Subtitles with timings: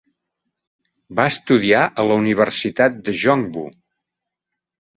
[1.19, 3.69] Va estudiar a la Universitat de Joongbu.